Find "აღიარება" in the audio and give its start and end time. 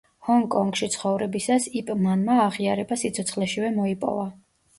2.47-2.99